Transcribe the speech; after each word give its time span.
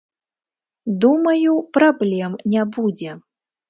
Думаю, 1.05 1.51
праблем 1.79 2.31
не 2.57 2.69
будзе. 2.77 3.11